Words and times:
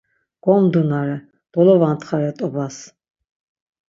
Gomdunare, 0.43 1.17
dolovantxare 1.53 2.31
t̆obas. 2.37 2.77